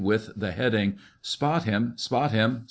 ]355 0.01 0.31
with 0.33 0.39
the 0.39 0.51
heading," 0.51 0.97
Spot 1.21 1.63
him! 1.65 1.93
spot 1.95 2.31
him 2.31 2.59